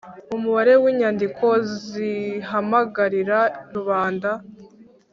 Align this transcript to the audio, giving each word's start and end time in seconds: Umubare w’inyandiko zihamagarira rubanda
Umubare 0.35 0.73
w’inyandiko 0.83 1.45
zihamagarira 1.85 3.39
rubanda 3.75 4.29